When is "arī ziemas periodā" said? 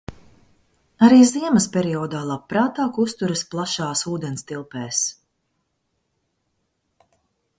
1.07-2.21